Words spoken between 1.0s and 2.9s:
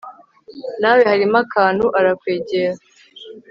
harimo akantu. arakwegera